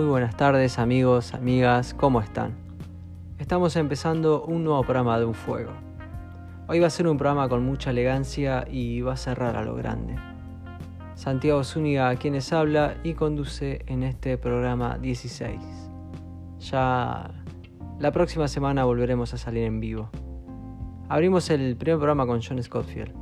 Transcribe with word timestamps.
Muy 0.00 0.08
buenas 0.08 0.34
tardes 0.34 0.78
amigos, 0.78 1.34
amigas, 1.34 1.92
¿cómo 1.92 2.22
están? 2.22 2.54
Estamos 3.38 3.76
empezando 3.76 4.44
un 4.44 4.64
nuevo 4.64 4.82
programa 4.82 5.18
de 5.18 5.26
Un 5.26 5.34
Fuego. 5.34 5.72
Hoy 6.68 6.80
va 6.80 6.86
a 6.86 6.90
ser 6.90 7.06
un 7.06 7.18
programa 7.18 7.50
con 7.50 7.62
mucha 7.66 7.90
elegancia 7.90 8.66
y 8.66 9.02
va 9.02 9.12
a 9.12 9.16
cerrar 9.18 9.56
a 9.56 9.62
lo 9.62 9.74
grande. 9.74 10.16
Santiago 11.16 11.62
Zúñiga 11.64 12.16
quienes 12.16 12.50
habla 12.50 12.96
y 13.04 13.12
conduce 13.12 13.84
en 13.88 14.02
este 14.02 14.38
programa 14.38 14.96
16. 14.96 15.60
Ya 16.60 17.30
la 17.98 18.10
próxima 18.10 18.48
semana 18.48 18.84
volveremos 18.84 19.34
a 19.34 19.36
salir 19.36 19.64
en 19.64 19.80
vivo. 19.80 20.08
Abrimos 21.10 21.50
el 21.50 21.76
primer 21.76 21.98
programa 21.98 22.26
con 22.26 22.40
John 22.40 22.62
Scottfield. 22.62 23.12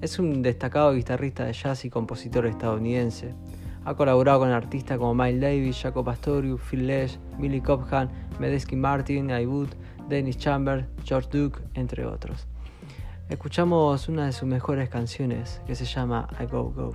Es 0.00 0.18
un 0.18 0.42
destacado 0.42 0.92
guitarrista 0.94 1.44
de 1.44 1.52
jazz 1.52 1.84
y 1.84 1.90
compositor 1.90 2.44
estadounidense 2.46 3.36
ha 3.88 3.94
colaborado 3.94 4.40
con 4.40 4.50
artistas 4.50 4.98
como 4.98 5.14
Miles 5.14 5.40
Davis, 5.40 5.80
Jaco 5.80 6.04
Pastorius, 6.04 6.60
Phil 6.60 6.86
Lesh, 6.86 7.18
Billy 7.38 7.62
Cobham, 7.62 8.10
Medesky 8.38 8.76
Martin, 8.76 9.30
Wood, 9.46 9.70
Dennis 10.10 10.36
Chambers, 10.36 10.84
George 11.04 11.28
Duke, 11.32 11.62
entre 11.72 12.04
otros. 12.04 12.46
Escuchamos 13.30 14.06
una 14.10 14.26
de 14.26 14.32
sus 14.32 14.46
mejores 14.46 14.90
canciones 14.90 15.62
que 15.66 15.74
se 15.74 15.86
llama 15.86 16.28
I 16.38 16.44
Go 16.44 16.70
Go. 16.70 16.94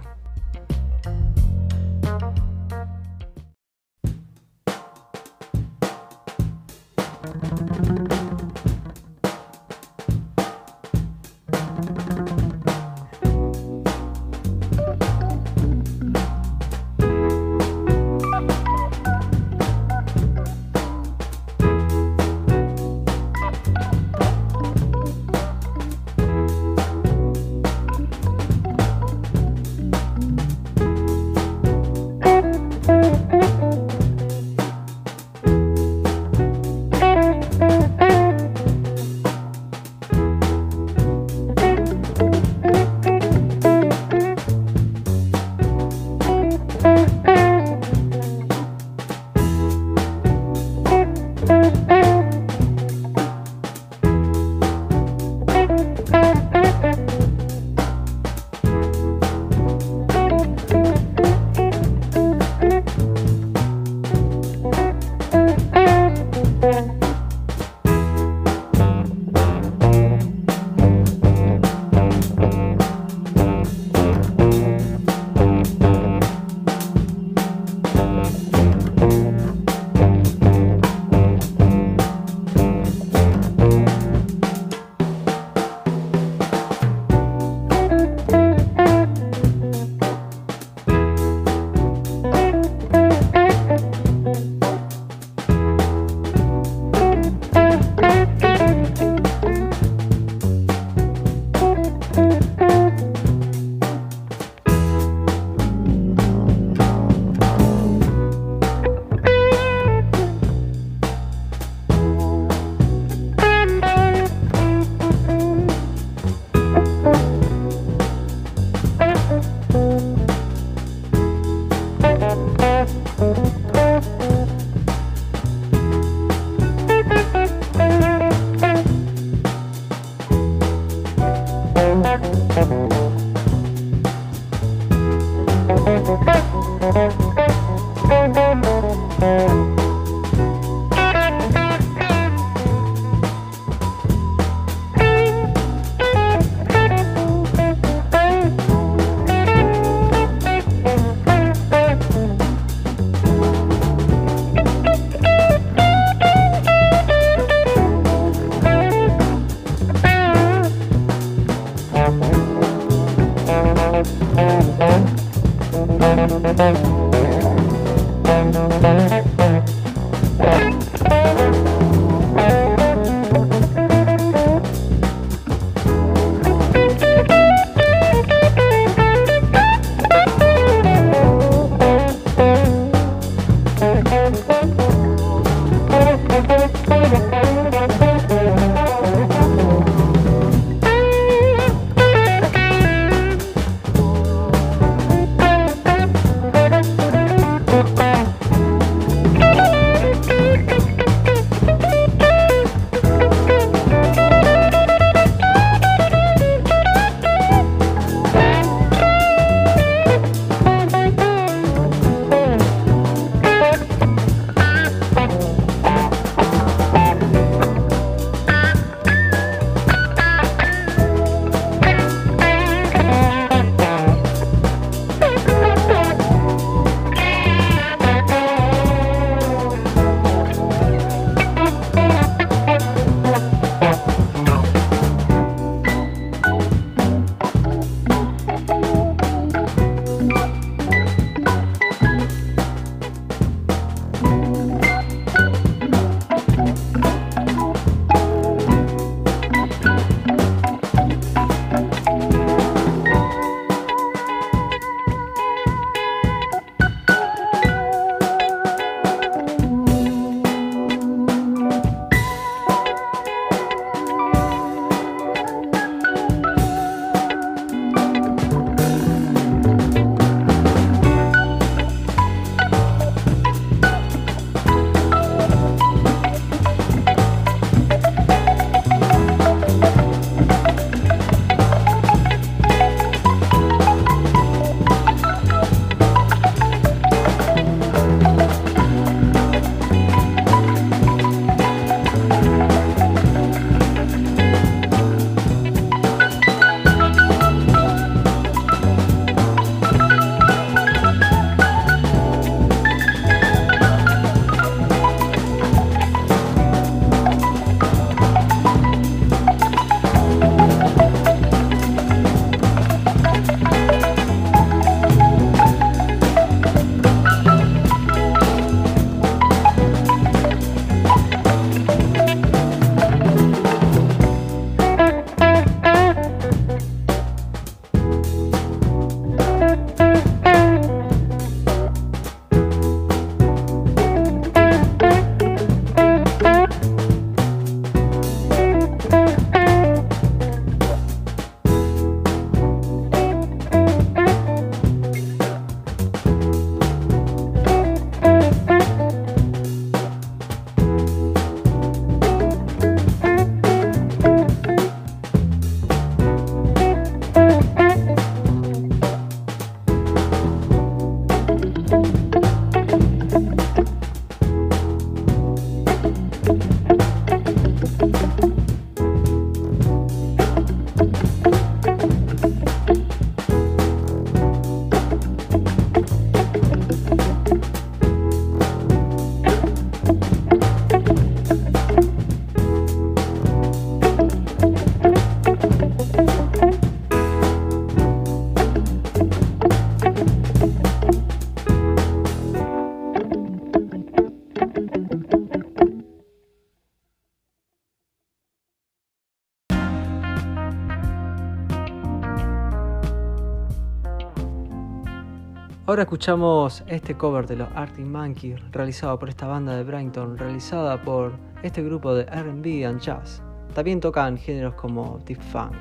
Ahora 405.93 406.03
escuchamos 406.05 406.83
este 406.87 407.15
cover 407.15 407.45
de 407.45 407.55
los 407.55 407.69
Arctic 407.75 408.03
Monkeys 408.03 408.59
realizado 408.71 409.19
por 409.19 409.29
esta 409.29 409.45
banda 409.45 409.75
de 409.75 409.83
Brighton, 409.83 410.39
realizada 410.39 410.99
por 410.99 411.33
este 411.61 411.83
grupo 411.83 412.15
de 412.15 412.23
RB 412.23 412.83
and 412.87 412.99
Jazz. 412.99 413.43
También 413.75 413.99
tocan 413.99 414.35
géneros 414.35 414.73
como 414.73 415.21
Deep 415.27 415.39
Funk. 415.39 415.75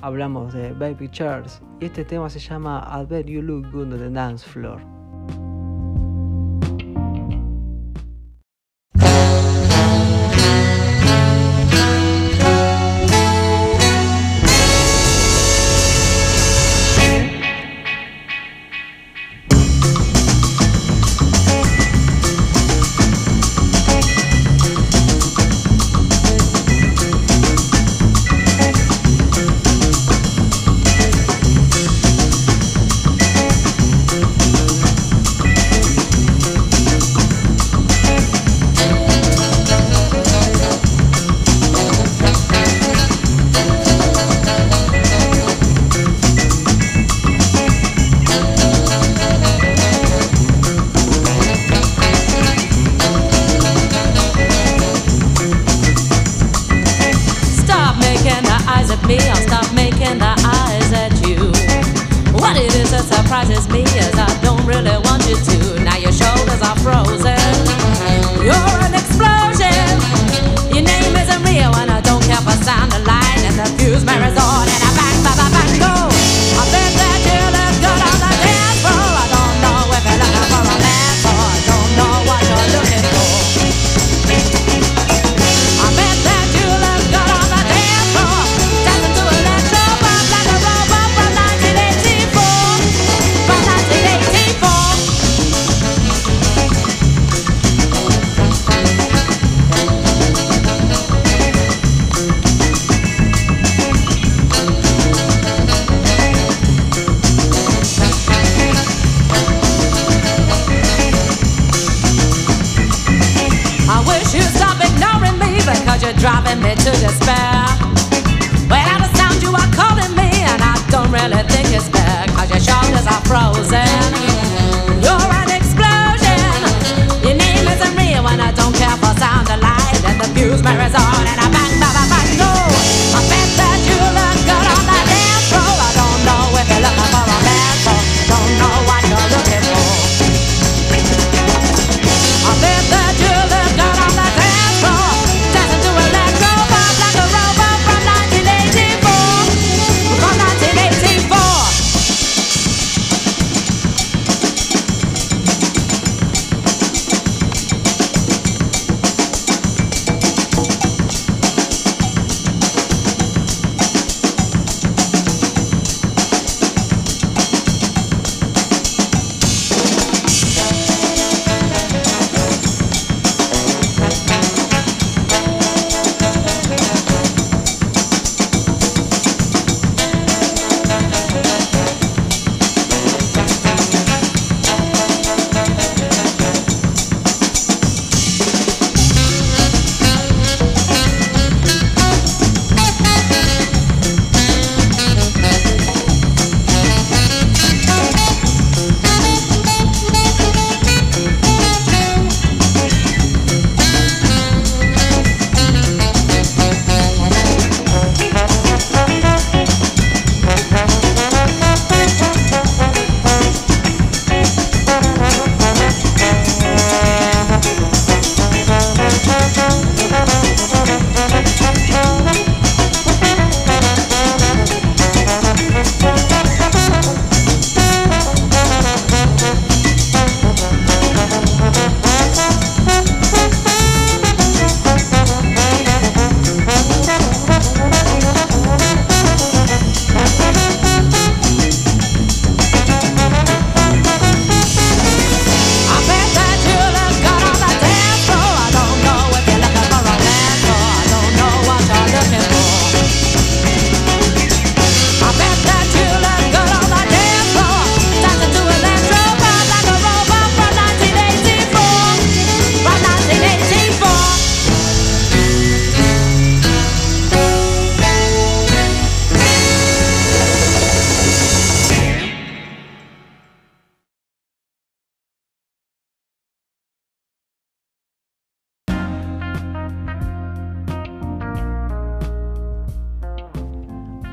Hablamos 0.00 0.54
de 0.54 0.72
Baby 0.72 1.10
Chairs 1.10 1.60
y 1.80 1.84
este 1.84 2.02
tema 2.02 2.30
se 2.30 2.38
llama 2.38 2.90
I 2.98 3.04
Bet 3.04 3.26
You 3.26 3.42
Look 3.42 3.70
Good 3.70 3.92
on 3.92 3.98
the 3.98 4.08
Dance 4.08 4.48
Floor. 4.48 4.91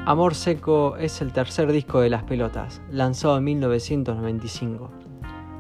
Amor 0.09 0.33
Seco 0.33 0.97
es 0.97 1.21
el 1.21 1.31
tercer 1.31 1.71
disco 1.71 1.99
de 1.99 2.09
Las 2.09 2.23
Pelotas, 2.23 2.81
lanzado 2.89 3.37
en 3.37 3.43
1995. 3.43 4.89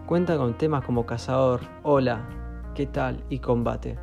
Cuenta 0.07 0.37
con 0.37 0.57
temas 0.57 0.83
como 0.83 1.05
Cazador, 1.05 1.61
Hola, 1.83 2.27
¿Qué 2.73 2.87
tal? 2.87 3.23
y 3.29 3.37
Combate. 3.37 3.99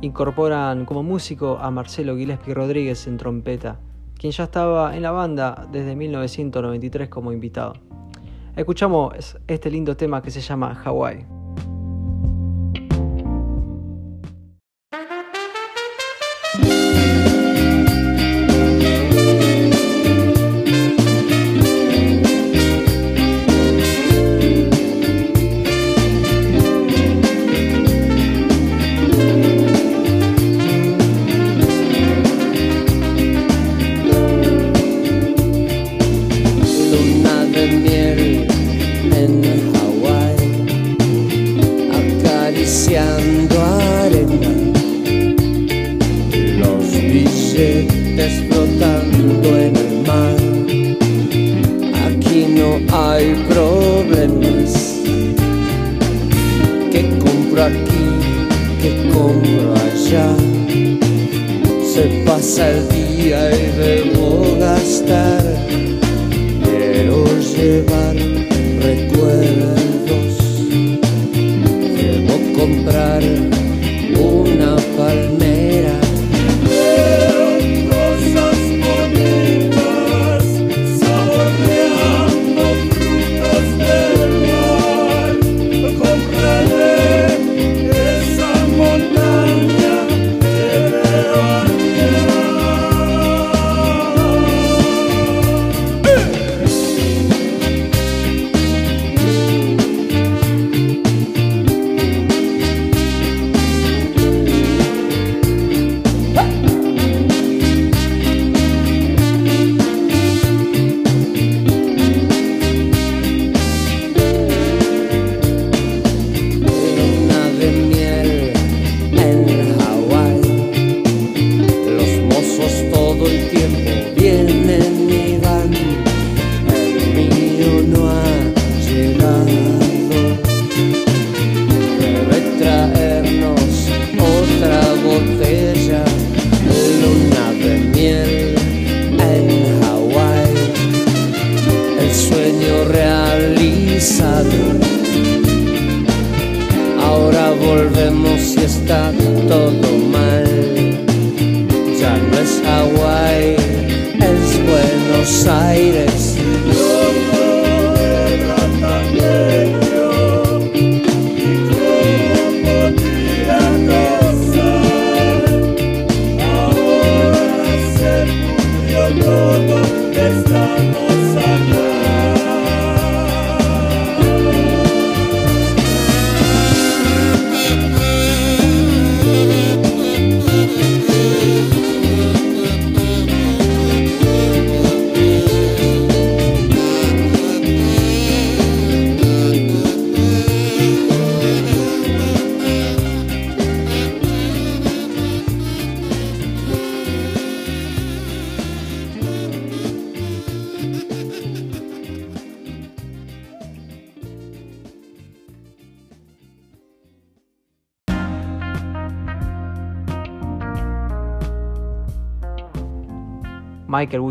Incorporan 0.00 0.84
como 0.84 1.04
músico 1.04 1.58
a 1.60 1.70
Marcelo 1.70 2.16
Gillespie 2.16 2.54
Rodríguez 2.54 3.06
en 3.06 3.18
trompeta, 3.18 3.78
quien 4.18 4.32
ya 4.32 4.42
estaba 4.42 4.96
en 4.96 5.02
la 5.02 5.12
banda 5.12 5.68
desde 5.70 5.94
1993 5.94 7.08
como 7.08 7.32
invitado. 7.32 7.74
Escuchamos 8.56 9.38
este 9.46 9.70
lindo 9.70 9.96
tema 9.96 10.20
que 10.20 10.32
se 10.32 10.40
llama 10.40 10.76
Hawaii. 10.84 11.37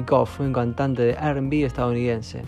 Wyckoff 0.08 0.38
fue 0.38 0.46
un 0.46 0.54
cantante 0.54 1.02
de 1.02 1.16
RB 1.16 1.66
estadounidense. 1.66 2.44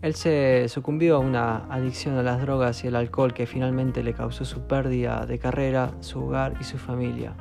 Él 0.00 0.16
se 0.16 0.68
sucumbió 0.68 1.14
a 1.14 1.18
una 1.20 1.58
adicción 1.70 2.18
a 2.18 2.24
las 2.24 2.40
drogas 2.40 2.82
y 2.82 2.88
el 2.88 2.96
alcohol 2.96 3.32
que 3.32 3.46
finalmente 3.46 4.02
le 4.02 4.14
causó 4.14 4.44
su 4.44 4.62
pérdida 4.62 5.24
de 5.24 5.38
carrera, 5.38 5.92
su 6.00 6.24
hogar 6.24 6.56
y 6.60 6.64
su 6.64 6.78
familia, 6.78 7.34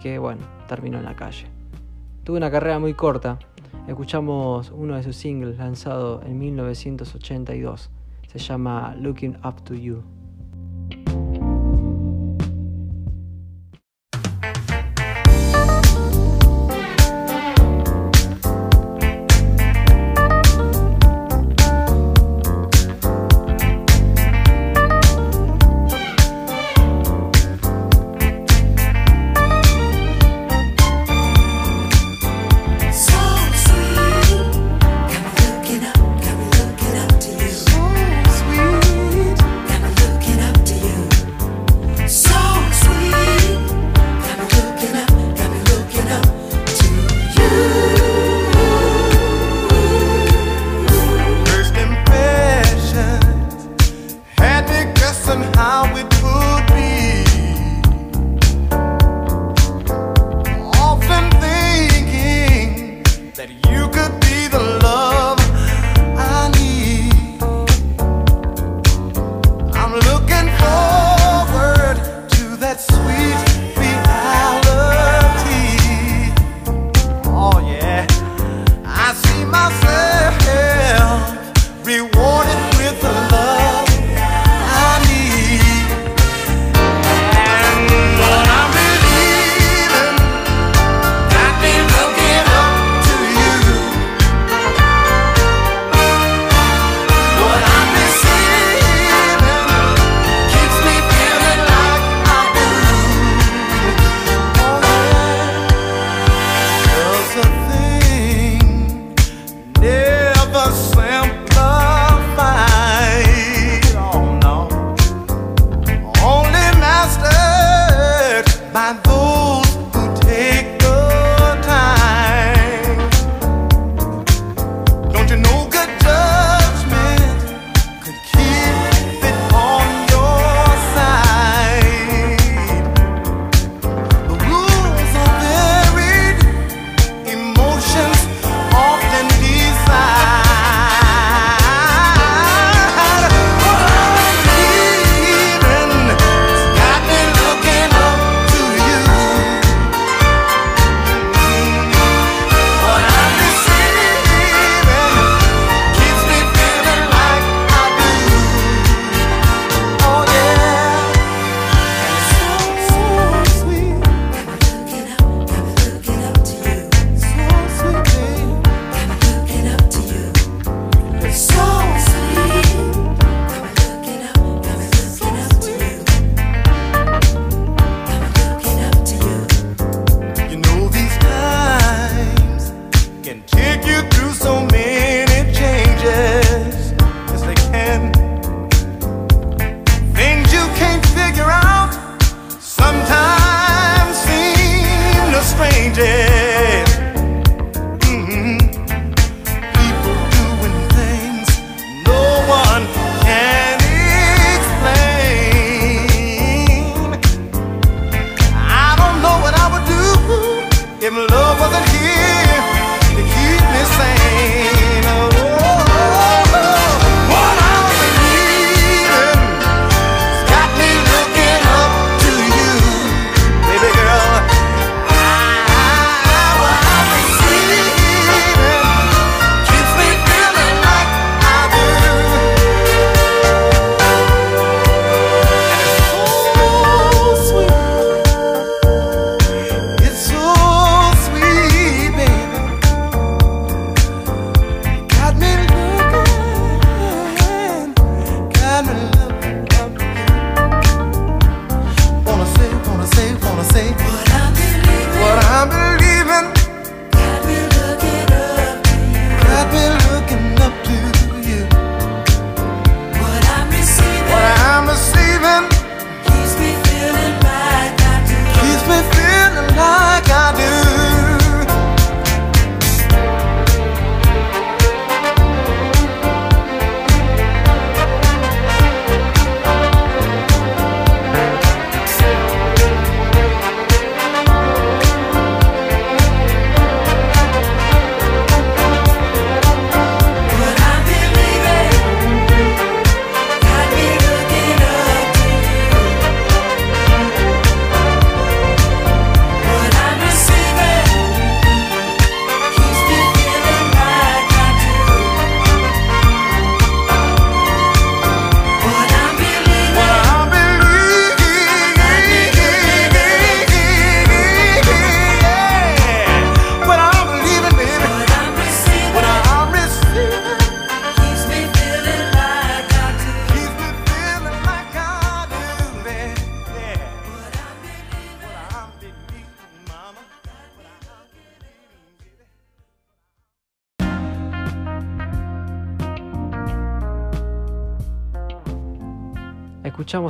que 0.00 0.20
bueno, 0.20 0.42
terminó 0.68 0.98
en 0.98 1.04
la 1.04 1.16
calle. 1.16 1.48
Tuvo 2.22 2.36
una 2.36 2.52
carrera 2.52 2.78
muy 2.78 2.94
corta. 2.94 3.40
Escuchamos 3.88 4.70
uno 4.70 4.94
de 4.94 5.02
sus 5.02 5.16
singles 5.16 5.58
lanzado 5.58 6.22
en 6.22 6.38
1982. 6.38 7.90
Se 8.28 8.38
llama 8.38 8.94
Looking 8.96 9.36
Up 9.42 9.64
to 9.64 9.74
You. 9.74 10.04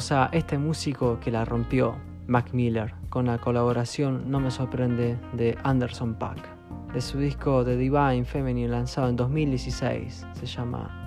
A 0.08 0.30
este 0.32 0.56
músico 0.56 1.20
que 1.20 1.30
la 1.30 1.44
rompió, 1.44 1.94
Mac 2.26 2.54
Miller, 2.54 2.94
con 3.10 3.26
la 3.26 3.36
colaboración, 3.36 4.30
no 4.30 4.40
me 4.40 4.50
sorprende, 4.50 5.18
de 5.34 5.58
Anderson 5.62 6.14
Pack, 6.14 6.38
de 6.94 7.02
su 7.02 7.18
disco 7.18 7.62
The 7.66 7.76
Divine 7.76 8.24
Feminine 8.24 8.68
lanzado 8.68 9.10
en 9.10 9.16
2016, 9.16 10.26
se 10.32 10.46
llama 10.46 10.99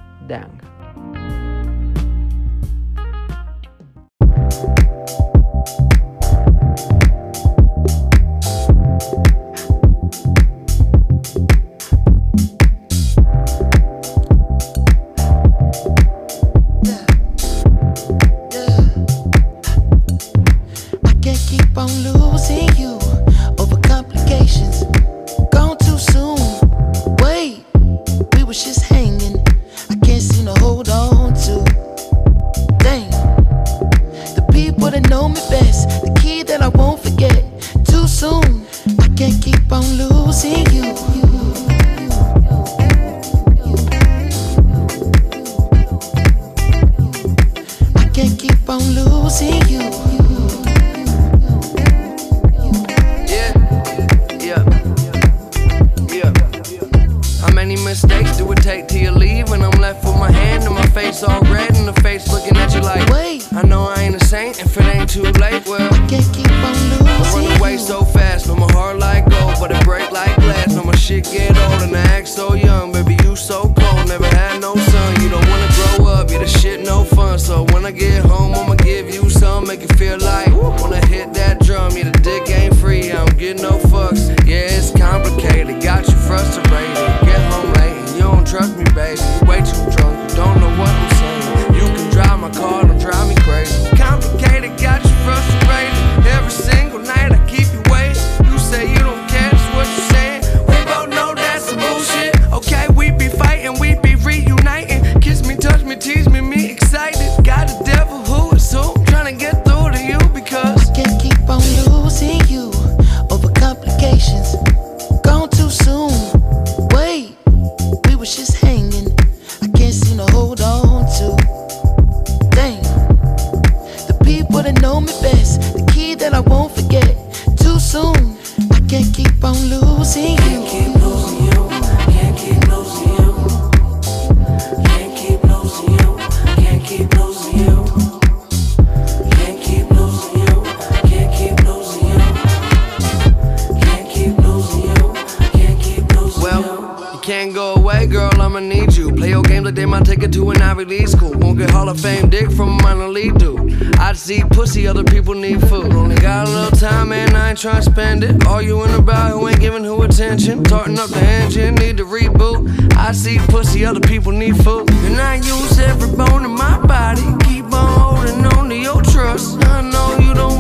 Way 147.83 148.07
girl, 148.07 148.31
I'ma 148.41 148.59
need 148.59 148.95
you. 148.95 149.11
Play 149.11 149.31
your 149.31 149.43
game 149.43 149.65
like 149.65 149.75
they 149.75 149.85
might 149.85 150.05
take 150.05 150.23
it 150.23 150.31
to 150.31 150.51
an 150.51 150.61
Ivy 150.61 150.85
League 150.85 151.09
school. 151.09 151.33
Won't 151.33 151.57
get 151.57 151.69
Hall 151.69 151.89
of 151.89 151.99
Fame 151.99 152.29
dick 152.29 152.49
from 152.49 152.79
a 152.79 152.81
minor 152.81 153.09
league 153.09 153.37
dude. 153.37 153.97
I 153.97 154.13
see 154.13 154.41
pussy, 154.51 154.87
other 154.87 155.03
people 155.03 155.33
need 155.33 155.59
food. 155.67 155.91
Only 155.91 156.15
got 156.15 156.47
a 156.47 156.49
little 156.49 156.79
time, 156.79 157.09
man, 157.09 157.35
I 157.35 157.49
ain't 157.49 157.59
tryna 157.59 157.83
spend 157.83 158.23
it. 158.23 158.45
All 158.47 158.61
you 158.61 158.81
in 158.85 158.91
about 158.91 159.31
who 159.31 159.49
ain't 159.49 159.59
giving 159.59 159.83
who 159.83 160.01
attention. 160.03 160.63
Tarting 160.63 160.97
up 160.97 161.09
the 161.09 161.19
engine, 161.19 161.75
need 161.75 161.97
to 161.97 162.05
reboot. 162.05 162.93
I 162.95 163.11
see 163.11 163.37
pussy, 163.49 163.83
other 163.83 163.99
people 163.99 164.31
need 164.31 164.55
food. 164.63 164.89
And 164.89 165.19
I 165.19 165.35
use 165.35 165.77
every 165.77 166.15
bone 166.15 166.45
in 166.45 166.51
my 166.51 166.79
body. 166.87 167.25
Keep 167.43 167.65
on 167.73 167.99
holding 167.99 168.45
on 168.45 168.69
to 168.69 168.75
your 168.77 169.01
trust. 169.01 169.61
I 169.65 169.81
know 169.81 170.19
you 170.19 170.33
don't 170.33 170.52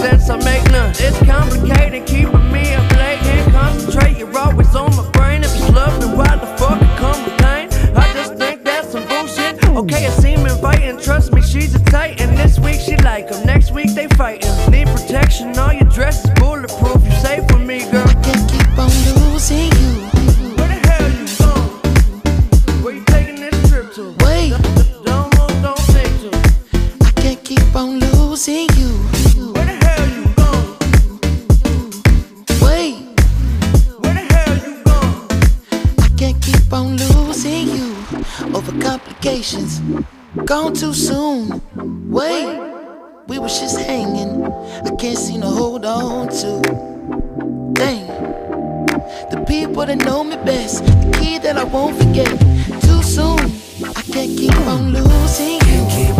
sense 0.00 0.30
I 0.30 0.36
make 0.38 0.64
none. 0.70 0.92
It's 0.96 1.18
complicated 1.18 2.06
keeping 2.06 2.52
me 2.52 2.74
up. 2.74 2.89
Dang. 47.74 48.06
The 49.30 49.44
people 49.46 49.86
that 49.86 49.98
know 50.04 50.22
me 50.24 50.36
best, 50.36 50.84
the 50.84 51.18
key 51.20 51.38
that 51.38 51.56
I 51.56 51.64
won't 51.64 51.96
forget. 51.96 52.30
Too 52.82 53.02
soon, 53.02 53.40
I 53.84 54.02
can't 54.02 54.36
keep 54.38 54.56
on 54.66 54.92
losing 54.92 55.60
you. 55.68 56.19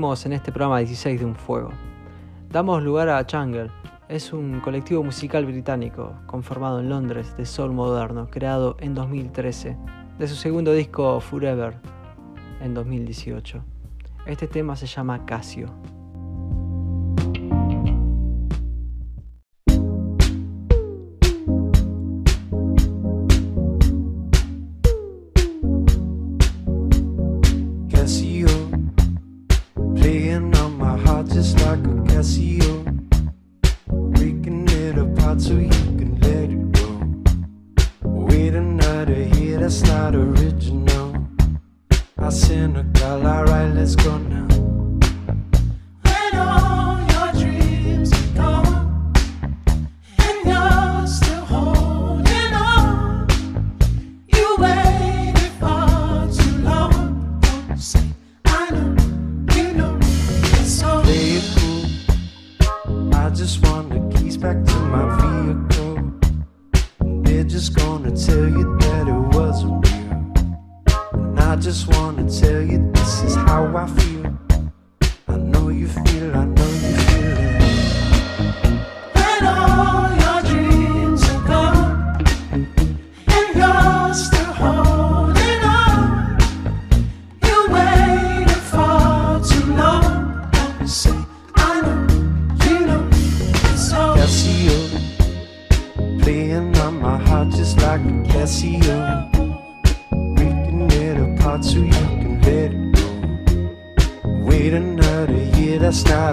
En 0.00 0.32
este 0.32 0.50
programa 0.50 0.78
16 0.78 1.20
de 1.20 1.26
un 1.26 1.34
fuego. 1.34 1.68
Damos 2.50 2.82
lugar 2.82 3.10
a 3.10 3.26
Jungle. 3.30 3.70
Es 4.08 4.32
un 4.32 4.60
colectivo 4.60 5.04
musical 5.04 5.44
británico 5.44 6.14
conformado 6.26 6.80
en 6.80 6.88
Londres 6.88 7.36
de 7.36 7.44
soul 7.44 7.72
moderno, 7.72 8.26
creado 8.30 8.78
en 8.80 8.94
2013, 8.94 9.76
de 10.18 10.26
su 10.26 10.36
segundo 10.36 10.72
disco 10.72 11.20
Forever 11.20 11.74
en 12.62 12.72
2018. 12.72 13.62
Este 14.24 14.46
tema 14.46 14.74
se 14.74 14.86
llama 14.86 15.26
Casio. 15.26 15.68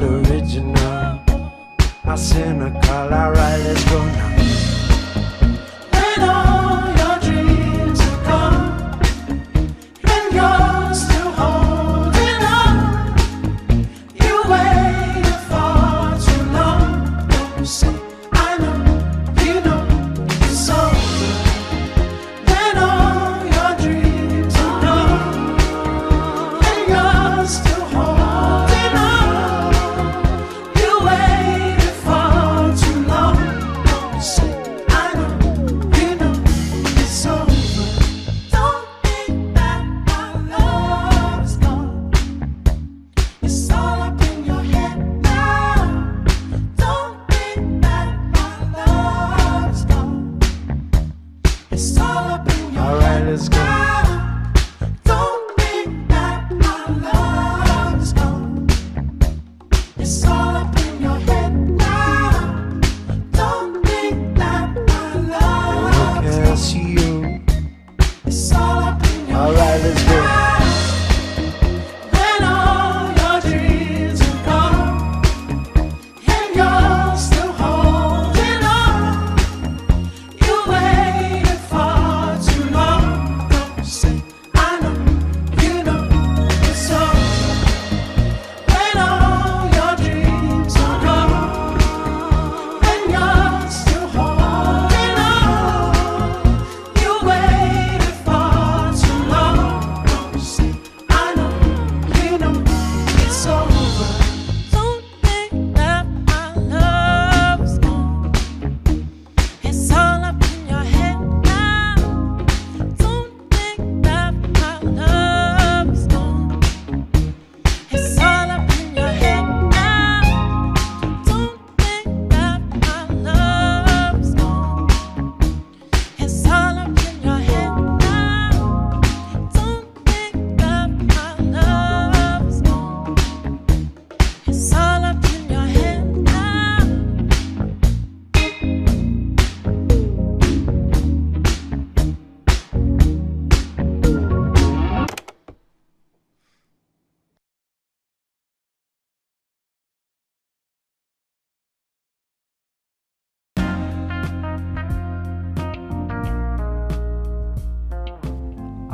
original. 0.08 1.22
I 2.06 2.16
send 2.16 2.64
a 2.64 2.72
call, 2.82 3.14
alright, 3.14 3.60
let's 3.60 3.84
go 3.86 4.04
now. 4.06 4.37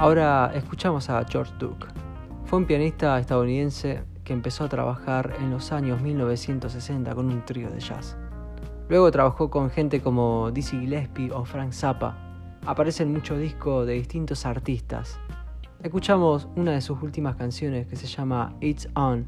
Ahora 0.03 0.51
escuchamos 0.53 1.09
a 1.09 1.23
George 1.23 1.53
Duke. 1.59 1.87
Fue 2.43 2.59
un 2.59 2.65
pianista 2.65 3.17
estadounidense 3.19 4.03
que 4.25 4.33
empezó 4.33 4.65
a 4.65 4.67
trabajar 4.67 5.33
en 5.39 5.49
los 5.49 5.71
años 5.71 6.01
1960 6.01 7.15
con 7.15 7.27
un 7.27 7.45
trío 7.45 7.69
de 7.69 7.79
jazz. 7.79 8.17
Luego 8.89 9.09
trabajó 9.11 9.49
con 9.49 9.69
gente 9.69 10.01
como 10.01 10.51
Dizzy 10.51 10.77
Gillespie 10.77 11.31
o 11.31 11.45
Frank 11.45 11.71
Zappa. 11.71 12.17
Aparece 12.65 13.03
en 13.03 13.13
muchos 13.13 13.39
discos 13.39 13.87
de 13.87 13.93
distintos 13.93 14.45
artistas. 14.45 15.17
Escuchamos 15.81 16.49
una 16.57 16.73
de 16.73 16.81
sus 16.81 17.01
últimas 17.01 17.37
canciones 17.37 17.87
que 17.87 17.95
se 17.95 18.07
llama 18.07 18.57
It's 18.59 18.89
On. 18.95 19.25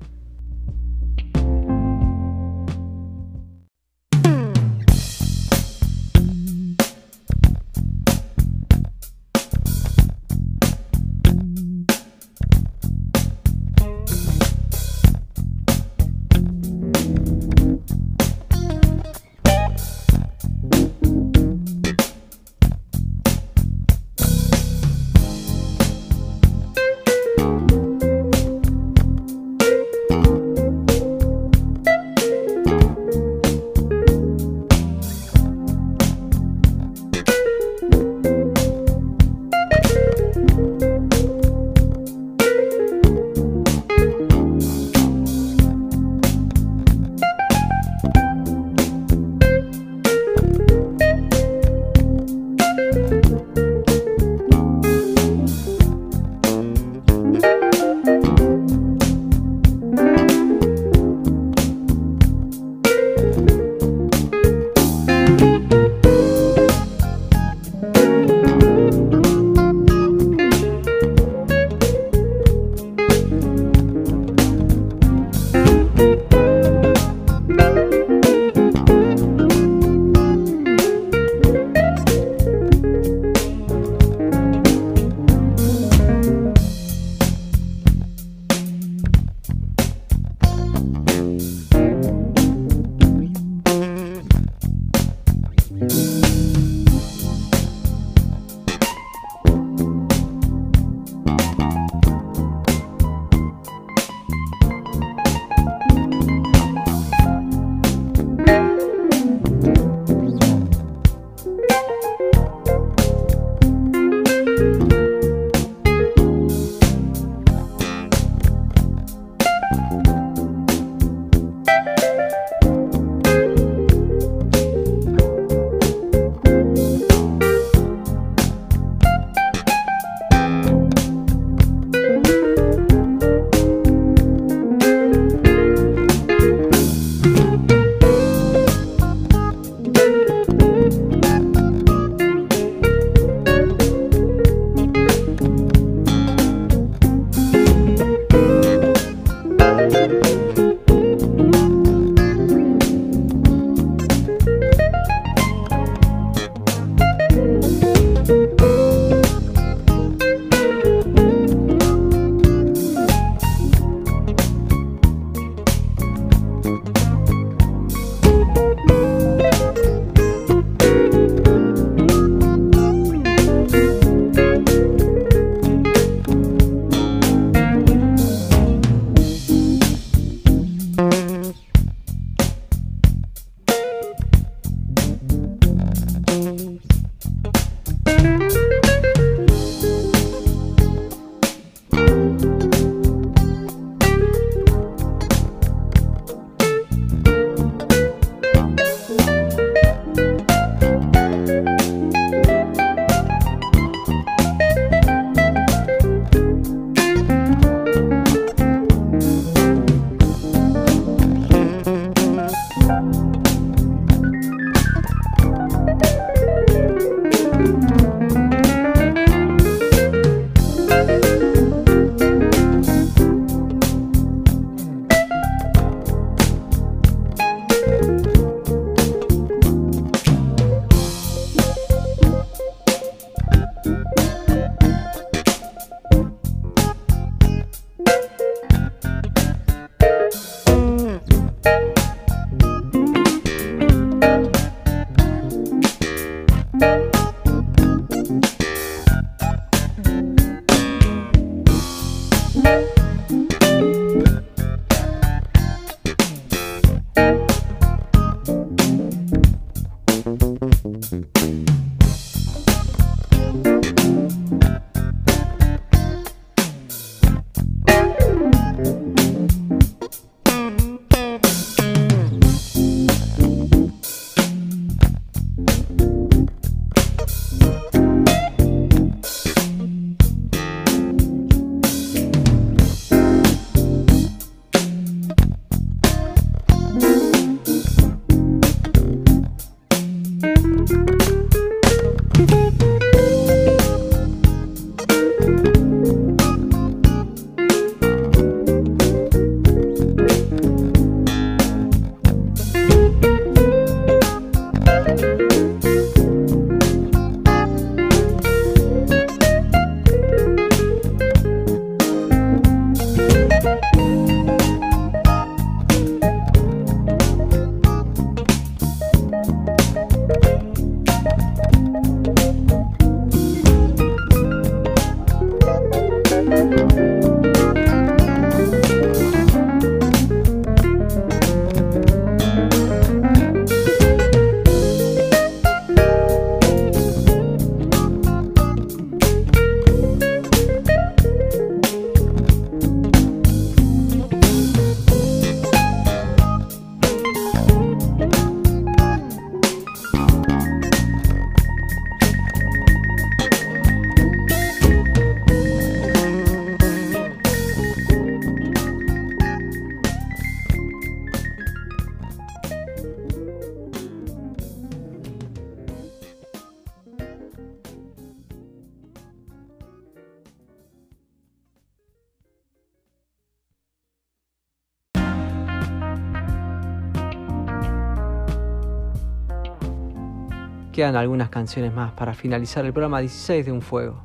Quedan 380.95 381.17
algunas 381.17 381.49
canciones 381.49 381.93
más 381.93 382.13
para 382.13 382.33
finalizar 382.33 382.85
el 382.85 382.93
programa 382.93 383.19
16 383.19 383.65
de 383.65 383.71
Un 383.73 383.81
Fuego. 383.81 384.23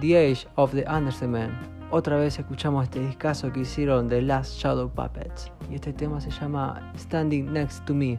The 0.00 0.16
Age 0.16 0.48
of 0.54 0.72
the 0.72 0.86
Understatement. 0.88 1.52
Otra 1.90 2.16
vez 2.16 2.38
escuchamos 2.38 2.84
este 2.84 2.98
discazo 3.00 3.52
que 3.52 3.60
hicieron 3.60 4.08
The 4.08 4.22
Last 4.22 4.54
Shadow 4.54 4.88
Puppets. 4.88 5.52
Y 5.70 5.74
este 5.74 5.92
tema 5.92 6.18
se 6.22 6.30
llama 6.30 6.80
Standing 6.96 7.52
Next 7.52 7.84
to 7.84 7.92
Me. 7.92 8.18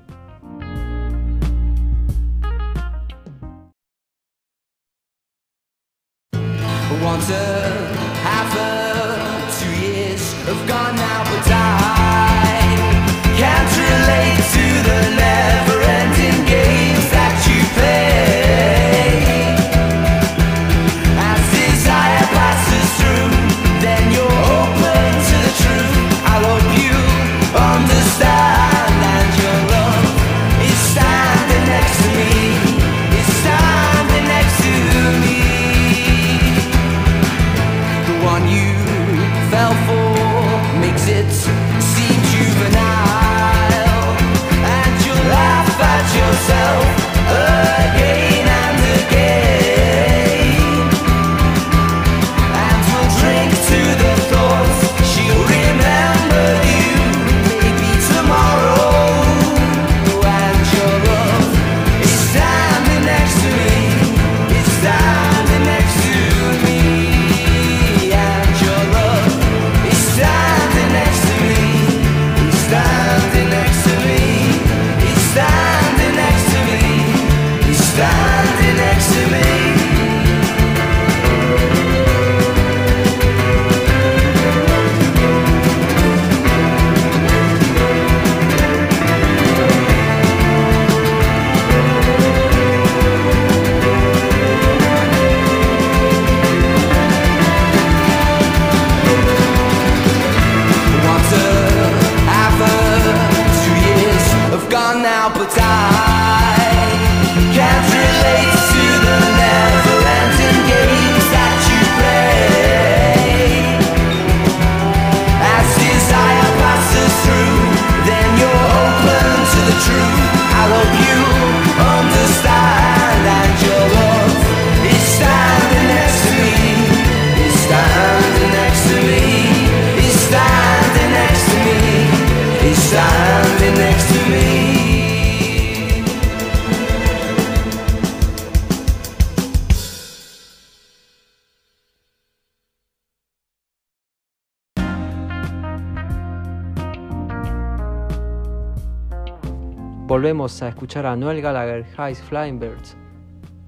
volvemos 150.30 150.62
a 150.62 150.68
escuchar 150.68 151.08
a 151.08 151.16
Noel 151.16 151.42
Gallagher 151.42 151.84
High 151.98 152.14
Flying 152.14 152.60
Birds. 152.60 152.96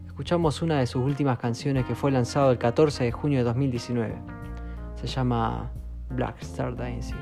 Escuchamos 0.06 0.62
una 0.62 0.78
de 0.80 0.86
sus 0.86 1.02
últimas 1.02 1.40
canciones 1.40 1.88
que 1.88 1.96
fue 1.96 2.12
lanzado 2.12 2.52
el 2.52 2.60
14 2.60 3.04
de 3.06 3.12
junio 3.12 3.40
de 3.40 3.46
2019. 3.46 4.14
Se 4.94 5.08
llama 5.08 5.72
Black 6.12 6.40
Star 6.44 6.76
Dancing. 6.76 7.16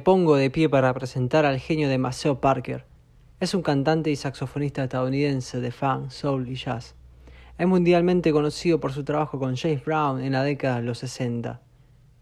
Pongo 0.00 0.36
de 0.36 0.50
pie 0.50 0.68
para 0.68 0.92
presentar 0.94 1.44
al 1.44 1.58
genio 1.58 1.88
de 1.88 1.98
Maceo 1.98 2.40
Parker. 2.40 2.84
Es 3.40 3.54
un 3.54 3.62
cantante 3.62 4.10
y 4.10 4.16
saxofonista 4.16 4.84
estadounidense 4.84 5.60
de 5.60 5.70
funk, 5.70 6.10
soul 6.10 6.48
y 6.48 6.56
jazz. 6.56 6.94
Es 7.56 7.66
mundialmente 7.66 8.32
conocido 8.32 8.80
por 8.80 8.92
su 8.92 9.04
trabajo 9.04 9.38
con 9.38 9.56
James 9.56 9.84
Brown 9.84 10.20
en 10.20 10.32
la 10.32 10.42
década 10.42 10.76
de 10.76 10.82
los 10.82 10.98
60. 10.98 11.60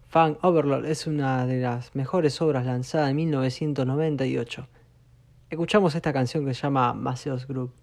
Funk 0.07 0.37
Overlord 0.41 0.85
es 0.85 1.07
una 1.07 1.45
de 1.45 1.59
las 1.59 1.93
mejores 1.93 2.41
obras 2.41 2.65
lanzada 2.65 3.09
en 3.09 3.15
1998. 3.17 4.67
Escuchamos 5.49 5.95
esta 5.95 6.13
canción 6.13 6.45
que 6.45 6.53
se 6.53 6.61
llama 6.63 6.93
Maceo's 6.93 7.47
Group. 7.47 7.73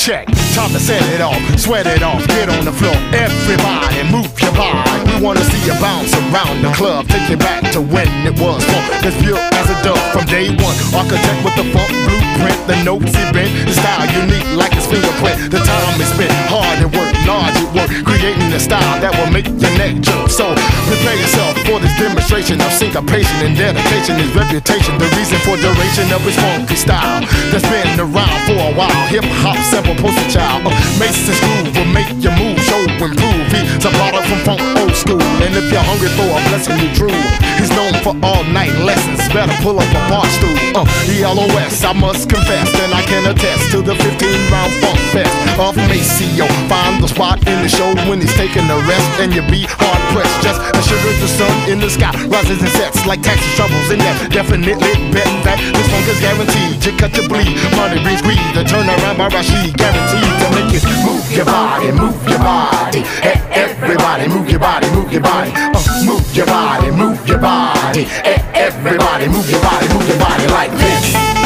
Check, 0.00 0.24
time 0.56 0.72
to 0.72 0.80
set 0.80 1.04
it 1.12 1.20
off, 1.20 1.36
sweat 1.60 1.86
it 1.86 2.02
off, 2.02 2.26
get 2.28 2.48
on 2.48 2.64
the 2.64 2.72
floor. 2.72 2.96
Everybody 3.12 4.00
move 4.08 4.32
your 4.40 4.50
body. 4.56 4.80
We 5.12 5.20
wanna 5.20 5.44
see 5.44 5.60
you 5.68 5.76
bounce 5.76 6.16
around 6.16 6.64
the 6.64 6.72
club. 6.72 7.06
Take 7.06 7.28
you 7.28 7.36
back 7.36 7.70
to 7.76 7.82
when 7.84 8.08
it 8.24 8.32
was 8.40 8.64
fun. 8.64 9.04
As 9.04 9.12
pure 9.20 9.36
as 9.36 9.68
a 9.68 9.76
dove 9.84 10.00
from 10.08 10.24
day 10.24 10.56
one. 10.56 10.72
Architect 10.96 11.44
with 11.44 11.52
the 11.52 11.68
funk 11.76 11.92
blueprint, 12.08 12.56
the 12.64 12.80
notes 12.80 13.12
he 13.12 13.24
bent, 13.28 13.52
the 13.68 13.76
style 13.76 14.08
unique 14.16 14.48
like 14.56 14.72
his 14.72 14.88
fingerprint. 14.88 15.52
The 15.52 15.60
time 15.60 16.00
is 16.00 16.08
spent 16.08 16.32
hard 16.48 16.80
at 16.80 16.88
work, 16.96 17.12
large 17.28 17.60
at 17.60 17.68
work, 17.76 17.92
creating 18.08 18.48
a 18.56 18.60
style 18.60 18.96
that 19.04 19.12
will 19.20 19.28
make 19.28 19.52
your 19.52 19.74
neck 19.76 20.00
jump. 20.00 20.32
So 20.32 20.56
prepare 20.88 21.20
yourself 21.20 21.60
for 21.68 21.76
this 21.76 21.92
demonstration 22.00 22.56
of 22.64 22.72
syncopation 22.72 23.36
and 23.44 23.52
dedication. 23.52 24.16
His 24.16 24.32
reputation, 24.32 24.96
the 24.96 25.12
reason 25.12 25.36
for 25.44 25.60
duration 25.60 26.08
of 26.08 26.24
his 26.24 26.40
funky 26.40 26.80
style 26.80 27.20
that's 27.52 27.68
been 27.68 28.00
around 28.00 28.38
for 28.48 28.56
a 28.56 28.72
while. 28.72 28.96
Hip 29.12 29.28
hop 29.44 29.60
sample 29.90 30.10
poster 30.10 30.30
child. 30.30 30.62
Uh, 30.66 30.70
Mason's 30.98 31.40
groove 31.40 31.74
will 31.74 31.92
make 31.92 32.10
your 32.22 32.34
move 32.38 32.58
show 32.62 32.80
improve. 32.86 33.16
He's 33.50 33.84
a 33.84 33.90
product 33.90 34.26
from 34.28 34.38
funk 34.44 34.60
old 34.78 34.94
school. 34.94 35.22
And 35.42 35.54
if 35.56 35.70
you're 35.72 35.82
hungry 35.82 36.08
for 36.14 36.28
a 36.28 36.40
blessing, 36.50 36.78
you 36.78 36.90
drool. 36.94 37.22
He's 37.58 37.70
known 37.70 37.94
for 38.02 38.14
all 38.22 38.44
night 38.52 38.72
lessons. 38.84 39.20
Better 39.32 39.54
pull 39.62 39.78
up 39.78 39.90
a 39.90 40.02
bar 40.08 40.26
stool. 40.36 40.56
Uh, 40.74 40.86
ELOS, 41.08 41.84
I 41.84 41.92
must 41.92 42.28
confess, 42.28 42.68
and 42.80 42.92
I 42.94 43.02
can 43.02 43.26
attest 43.30 43.70
to 43.72 43.82
the 43.82 43.94
15 43.94 44.52
round 44.52 44.72
funk 44.80 44.98
fest 45.12 45.32
of 45.58 45.76
Maceo. 45.88 46.46
Find 46.68 47.02
the 47.02 47.08
spot 47.08 47.38
in 47.46 47.62
the 47.62 47.68
show 47.68 47.90
when 48.08 48.20
he's 48.20 48.34
taking 48.34 48.68
a 48.68 48.78
rest, 48.86 49.10
and 49.20 49.34
you 49.34 49.42
be 49.48 49.66
hard 49.66 50.00
pressed. 50.14 50.36
Just 50.42 50.60
as 50.60 50.84
sugar 50.86 51.12
the 51.20 51.28
sun 51.28 51.52
in 51.70 51.80
the 51.80 51.90
sky 51.90 52.12
rises 52.28 52.60
and 52.60 52.72
sets 52.76 53.06
like 53.06 53.22
taxi 53.22 53.48
troubles. 53.56 53.90
And 53.90 54.00
yeah, 54.00 54.28
definitely 54.28 54.94
bet 55.10 55.28
that 55.44 55.58
this 55.58 55.86
funk 55.88 56.06
is 56.08 56.20
guaranteed 56.20 56.80
to 56.84 56.90
cut 56.96 57.12
your 57.16 57.28
bleed. 57.28 57.56
Money 57.76 58.00
brings 58.02 58.22
greed. 58.22 58.40
The 58.54 58.64
turnaround 58.64 59.18
by 59.18 59.28
Rashid 59.28 59.79
guaranteed 59.80 60.34
to 60.40 60.46
make 60.54 60.70
you 60.76 60.82
move 61.06 61.26
your 61.32 61.46
body, 61.46 61.92
move 61.92 62.20
your 62.28 62.38
body. 62.38 63.00
Hey, 63.24 63.40
everybody, 63.50 64.28
move 64.28 64.48
your 64.50 64.60
body, 64.60 64.88
move 64.90 65.10
your 65.12 65.22
body. 65.22 65.52
Uh, 65.54 66.04
move 66.04 66.36
your 66.36 66.46
body, 66.46 66.90
move 66.90 67.20
your 67.26 67.38
body. 67.38 68.04
Hey, 68.04 68.38
everybody, 68.54 69.28
move 69.28 69.48
your 69.50 69.62
body, 69.62 69.86
move 69.94 70.06
your 70.08 70.18
body 70.18 70.46
like 70.48 70.72
this. 70.72 71.39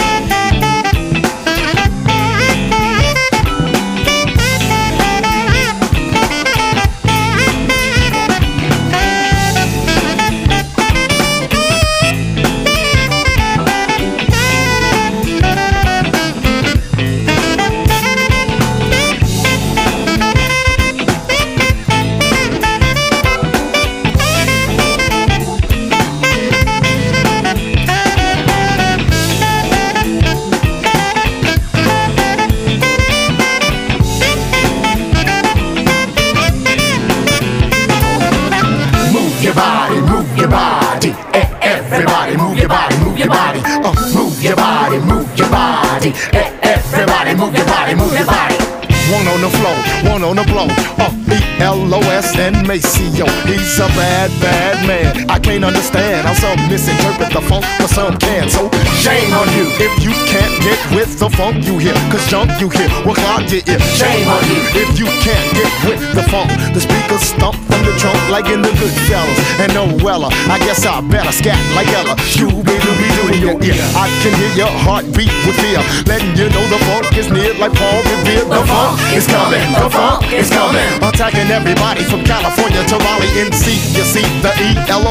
Body, 47.96 48.10
move 48.10 48.18
your 48.18 48.26
body. 48.26 48.54
One 49.12 49.26
on 49.28 49.40
the 49.40 49.50
floor, 49.50 50.12
one 50.12 50.24
on 50.24 50.36
the 50.36 50.44
blow. 50.44 50.66
Uh, 50.98 51.10
E-L-O-S 51.30 52.36
and 52.38 52.66
Maceo. 52.66 53.26
He's 53.46 53.78
a 53.78 53.88
bad, 53.88 54.30
bad 54.40 54.86
man. 54.86 55.13
I 55.28 55.38
can't 55.38 55.64
understand 55.64 56.26
how 56.26 56.34
some 56.34 56.58
misinterpret 56.68 57.32
the 57.32 57.40
funk, 57.40 57.64
but 57.78 57.88
some 57.88 58.16
can. 58.18 58.48
So 58.50 58.70
shame 59.00 59.32
on 59.32 59.48
you 59.56 59.66
if 59.80 59.92
you 60.02 60.12
can't 60.28 60.54
get 60.62 60.78
with 60.94 61.18
the 61.18 61.30
funk 61.30 61.64
you 61.64 61.78
hear. 61.78 61.94
Cause 62.10 62.26
junk 62.28 62.50
you 62.60 62.68
hear 62.68 62.88
will 63.04 63.14
clog 63.14 63.48
your 63.50 63.64
ear. 63.64 63.80
Shame 63.96 64.28
on 64.28 64.42
you 64.48 64.60
if 64.76 64.98
you 64.98 65.06
can't 65.24 65.48
get 65.54 65.70
with 65.86 66.02
the 66.14 66.24
funk. 66.28 66.50
The 66.74 66.80
speakers 66.80 67.22
stump 67.22 67.56
from 67.68 67.80
the 67.84 67.94
trunk 67.98 68.18
like 68.30 68.46
in 68.52 68.60
the 68.62 68.72
good 68.80 68.94
fellas. 69.08 69.38
And 69.60 69.72
oh, 69.76 69.88
Noella, 69.98 70.30
I 70.50 70.58
guess 70.60 70.84
I 70.84 71.00
better 71.00 71.32
scat 71.32 71.60
like 71.74 71.88
Ella. 71.94 72.16
Scooby 72.32 72.74
Dooby 72.80 73.08
Doo 73.16 73.26
in 73.34 73.40
your 73.40 73.58
ear. 73.62 73.78
I 73.96 74.10
can 74.22 74.32
hear 74.36 74.66
your 74.66 74.72
heartbeat 74.84 75.32
with 75.46 75.56
fear. 75.60 75.80
Letting 76.08 76.34
you 76.36 76.50
know 76.50 76.64
the 76.68 76.80
funk 76.88 77.12
is 77.16 77.30
near 77.30 77.54
like 77.56 77.72
Paul 77.74 78.02
Revere. 78.02 78.44
The 78.44 78.62
funk 78.66 79.00
is 79.14 79.26
coming, 79.26 79.64
the 79.78 79.88
funk 79.88 80.32
is 80.32 80.50
coming. 80.50 80.88
Attacking 81.00 81.48
everybody 81.50 82.02
from 82.04 82.24
California 82.24 82.82
to 82.90 82.96
Raleigh, 82.98 83.34
NC. 83.38 83.94
You 83.96 84.04
see 84.04 84.26
the 84.42 84.52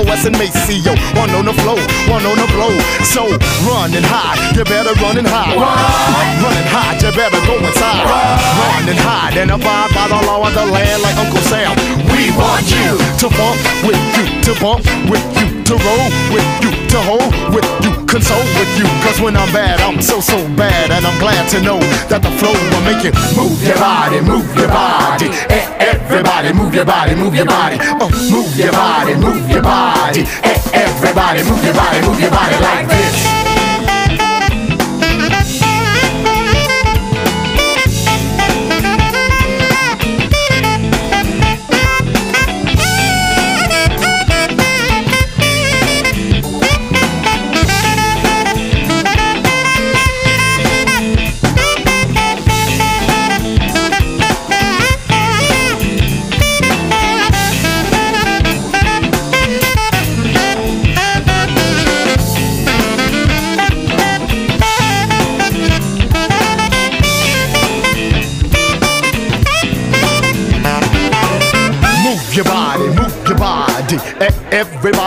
E-L-O-S 0.04 0.26
and 0.26 0.38
Maceo. 0.38 0.94
One 1.16 1.30
on 1.32 1.46
the 1.46 1.54
flow, 1.54 1.80
one 2.12 2.26
on 2.26 2.38
the 2.38 2.48
blow. 2.52 2.72
So 3.04 3.24
run 3.68 3.96
and 3.96 4.06
hide, 4.06 4.56
you 4.56 4.64
better 4.64 4.94
run 5.02 5.18
and 5.18 5.28
hide. 5.28 5.56
Run 5.56 6.56
and 6.56 6.68
hide, 6.68 7.02
you 7.02 7.12
better 7.16 7.40
go 7.48 7.56
inside. 7.64 8.04
Run 8.04 8.90
and 8.90 9.00
hide 9.00 9.38
and 9.38 9.52
abide 9.52 9.92
by 9.96 10.08
the 10.08 10.20
law 10.28 10.46
of 10.46 10.54
the 10.54 10.66
land 10.66 11.02
like 11.04 11.16
Uncle 11.18 11.42
Sam. 11.48 11.76
We 12.12 12.32
want 12.36 12.68
you 12.68 12.98
to 13.24 13.28
bump 13.32 13.60
with 13.88 14.00
you, 14.18 14.26
to 14.44 14.52
bump 14.60 14.84
with 15.10 15.24
you, 15.40 15.63
to 15.74 15.86
roll 15.86 16.10
with 16.30 16.46
you, 16.62 16.72
to 16.94 17.00
hold 17.02 17.34
with 17.54 17.66
you, 17.82 17.92
console 18.06 18.46
with 18.60 18.70
you. 18.78 18.86
Cause 19.02 19.20
when 19.20 19.36
I'm 19.36 19.52
bad, 19.52 19.82
I'm 19.82 20.02
so, 20.02 20.20
so 20.20 20.38
bad. 20.56 20.92
And 20.92 21.06
I'm 21.06 21.18
glad 21.20 21.50
to 21.50 21.62
know 21.62 21.80
that 22.10 22.22
the 22.22 22.30
flow 22.38 22.54
will 22.54 22.86
make 22.86 23.02
you 23.04 23.14
move 23.34 23.58
your 23.66 23.78
body, 23.82 24.22
move 24.22 24.46
your 24.56 24.68
body. 24.70 25.30
Eh, 25.50 25.66
Everybody 25.82 26.54
move 26.54 26.74
your 26.76 26.86
body, 26.86 27.16
move 27.16 27.34
your 27.34 27.46
body. 27.46 27.78
Oh, 27.82 28.10
move 28.30 28.54
your 28.58 28.72
body, 28.72 29.16
move 29.16 29.50
your 29.50 29.64
body. 29.64 30.22
Eh, 30.46 30.62
Everybody 30.74 31.42
move 31.44 31.64
your 31.66 31.74
body, 31.74 32.00
move 32.06 32.20
your 32.22 32.32
body 32.32 32.58
like 32.62 32.88
this. 32.88 33.53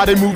they 0.07 0.15
move 0.15 0.36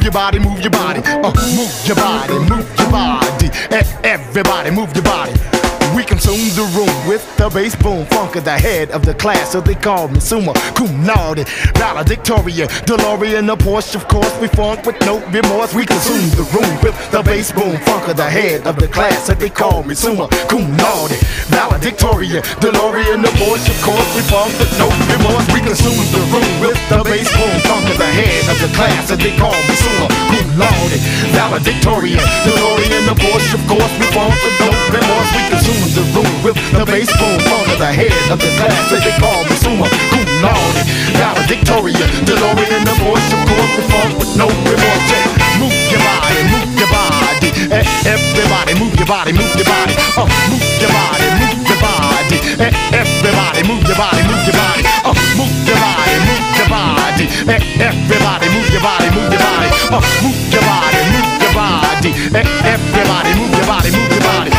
bass 7.61 7.77
boom 7.77 8.07
funk 8.07 8.37
of 8.37 8.45
the 8.45 8.57
head 8.57 8.91
of 8.91 9.05
the 9.05 9.13
class, 9.13 9.53
so 9.53 9.61
they 9.61 9.75
call 9.75 10.09
me 10.09 10.19
Summa 10.19 10.55
Cum 10.73 11.05
Laude, 11.05 11.45
valedictorian, 11.77 12.67
DeLorean, 12.89 13.45
the 13.45 13.57
Porsche, 13.57 13.97
of 13.97 14.09
course. 14.09 14.33
We 14.41 14.49
funk 14.49 14.87
with 14.87 14.99
no 15.05 15.21
remorse. 15.29 15.75
We 15.75 15.85
consume 15.85 16.25
the 16.41 16.47
room 16.57 16.73
with 16.81 16.97
the 17.13 17.21
bass 17.23 17.53
boom 17.53 17.77
funk 17.85 18.09
of 18.09 18.17
the 18.17 18.31
head 18.31 18.67
of 18.67 18.81
the 18.81 18.89
class, 18.89 19.27
so 19.27 19.35
they 19.35 19.51
call 19.51 19.83
me 19.85 19.95
Summa 19.95 20.29
Cum 20.49 20.65
Laude, 20.81 21.13
valedictorian, 21.53 22.41
DeLorean, 22.65 23.21
the 23.21 23.33
Porsche, 23.37 23.69
of 23.69 23.81
course. 23.85 24.09
We 24.17 24.23
funk 24.33 24.57
with 24.57 24.73
no 24.81 24.89
remorse. 25.13 25.45
We 25.53 25.61
consume 25.61 26.01
the 26.17 26.23
room 26.33 26.53
with 26.65 26.81
the 26.89 27.05
bass 27.05 27.29
boom 27.37 27.61
funk 27.69 27.85
of 27.93 27.99
the 28.01 28.09
head 28.09 28.41
of 28.49 28.57
the 28.65 28.73
class, 28.73 29.13
so 29.13 29.17
they 29.21 29.37
call 29.37 29.61
me 29.69 29.75
Summa 29.77 30.09
Cum 30.33 30.49
Laude, 30.57 30.97
valedictorian, 31.37 32.25
DeLorean, 32.49 33.05
the 33.05 33.17
Porsche, 33.21 33.53
of 33.53 33.63
course. 33.69 33.93
We 34.01 34.09
funk 34.17 34.33
with 34.49 34.57
no 34.65 34.73
remorse. 34.97 35.29
We 35.37 35.43
consume 35.53 35.85
the 35.93 36.05
room 36.17 36.33
with 36.41 36.57
the 36.73 36.89
bass 36.89 37.13
boom 37.21 37.50
funk 37.51 37.67
of 37.75 37.79
the 37.83 37.91
head 37.91 38.15
of 38.31 38.39
the 38.39 38.51
class, 38.59 38.79
so 38.91 38.97
they 39.03 39.15
call 39.19 39.43
me 39.51 39.55
Summa 39.59 39.87
Cum 40.15 40.25
Laude, 40.43 40.81
valedictorian, 41.19 42.09
DeLorean, 42.25 42.83
the 42.87 42.95
Porsche, 43.03 43.35
of 43.35 43.43
course. 43.51 43.73
We 43.77 43.83
funk 43.91 44.13
with 44.19 44.33
no 44.39 44.47
remorse. 44.47 45.13
Move 45.59 45.75
your 45.93 46.01
body, 46.01 46.39
move 46.55 46.71
your 46.79 46.89
body. 46.89 47.49
Eh, 47.71 47.85
Everybody, 48.09 48.73
move 48.81 48.95
your 48.97 49.07
body, 49.07 49.33
move 49.33 49.53
your 49.59 49.67
body. 49.69 49.95
Uh, 50.17 50.25
move 50.49 50.65
your 50.81 50.91
body, 50.95 51.27
move 51.39 51.61
your 51.69 51.79
body. 51.83 52.39
Eh, 52.65 52.73
Everybody, 52.97 53.61
move 53.69 53.85
your 53.85 53.99
body, 53.99 54.23
move 54.31 54.43
your 54.49 54.57
body. 54.57 54.83
Uh, 55.05 55.13
move 55.37 55.53
your 55.69 55.77
body, 55.83 56.17
move 56.25 56.47
your 56.57 56.69
body. 56.73 57.25
Eh, 57.51 57.61
Everybody, 57.89 58.47
move 58.55 58.69
your 58.73 58.83
body, 58.83 59.09
move 59.13 59.29
your 59.35 59.43
body. 59.45 59.69
Uh, 59.93 60.01
move 60.25 60.41
your 60.55 60.63
body, 60.65 61.01
move 61.13 61.31
your 61.45 61.53
body. 61.53 62.11
Eh, 62.41 62.73
Everybody, 62.73 63.31
move 63.39 63.53
your 63.59 63.67
body, 63.69 63.91
move 63.93 64.11
your 64.15 64.25
body. 64.25 64.51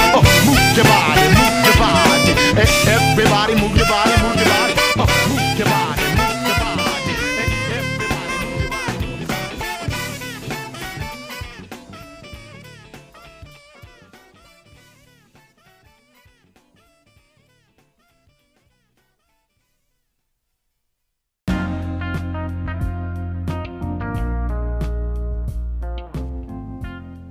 Eh, 2.62 2.68
Everybody, 2.86 3.55
move 3.55 3.76
your 3.76 3.88
body. 3.88 4.12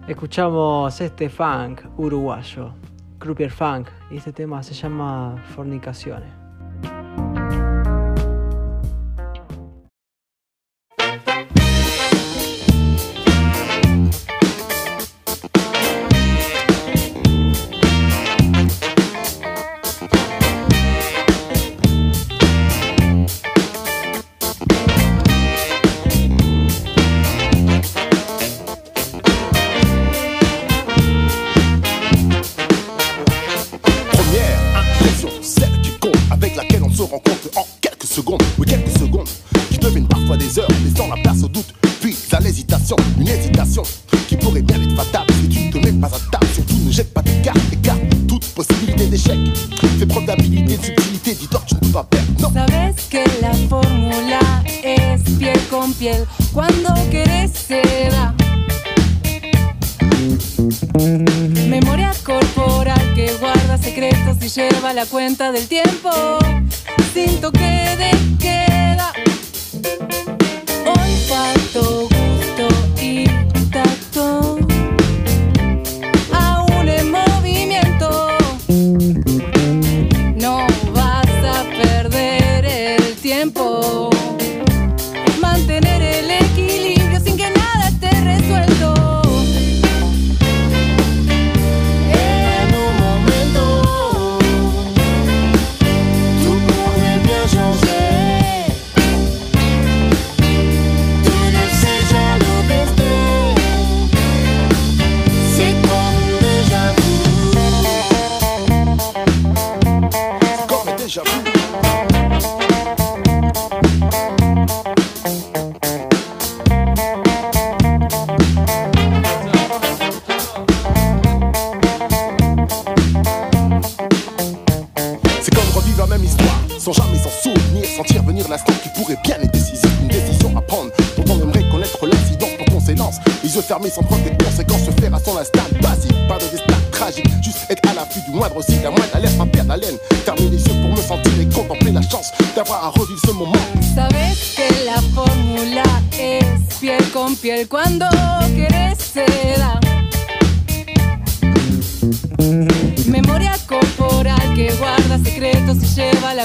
Escuchamos 0.09 1.01
este 1.01 1.29
funk 1.31 1.83
uruguayo, 1.97 2.75
Croupier 3.21 3.51
Funk, 3.51 3.89
y 4.11 4.17
este 4.17 4.33
tema 4.33 4.63
se 4.63 4.73
llama 4.73 5.37
Fornicaciones. 5.55 6.40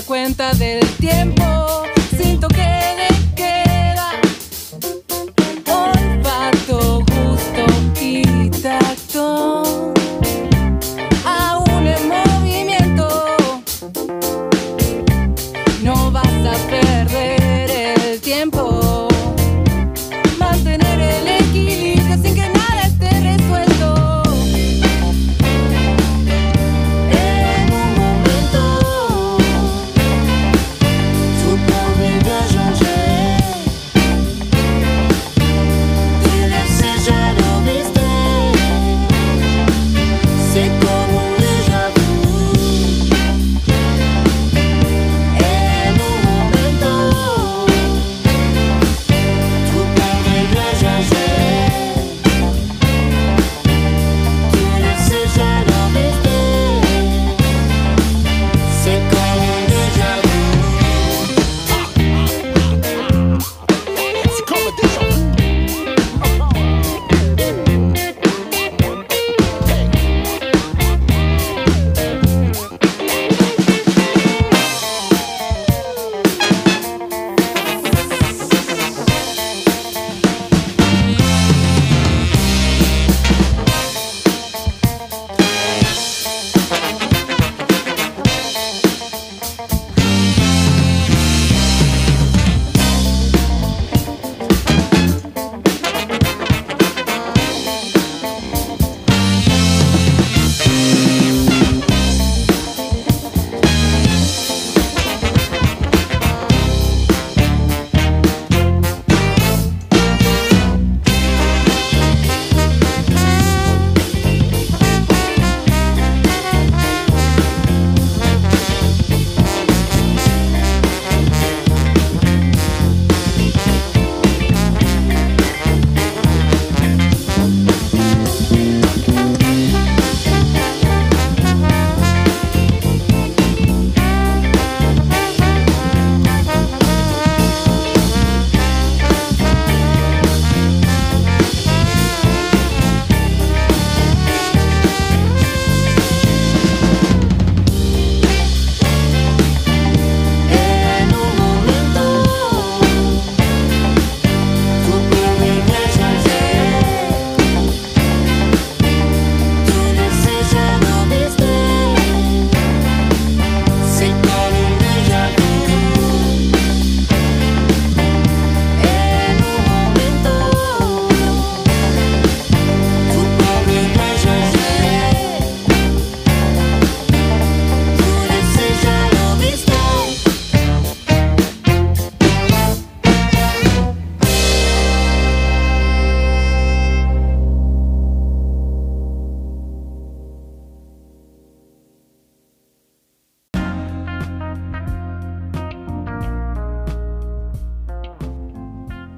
cuenta 0.06 0.54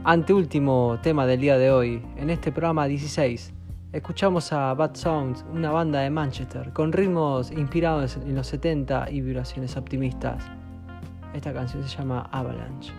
anteúltimo 0.07 0.97
tema 1.03 1.25
del 1.25 1.41
día 1.41 1.57
de 1.57 1.69
hoy, 1.69 2.01
en 2.15 2.29
este 2.29 2.53
programa 2.53 2.87
16, 2.87 3.51
escuchamos 3.91 4.53
a 4.53 4.73
Bad 4.73 4.95
Sounds, 4.95 5.43
una 5.51 5.69
banda 5.69 5.99
de 5.99 6.09
Manchester, 6.09 6.71
con 6.71 6.93
ritmos 6.93 7.51
inspirados 7.51 8.15
en 8.15 8.33
los 8.33 8.47
70 8.47 9.11
y 9.11 9.19
vibraciones 9.19 9.75
optimistas. 9.75 10.45
Esta 11.33 11.51
canción 11.51 11.85
se 11.85 11.97
llama 11.97 12.29
Avalanche. 12.31 12.93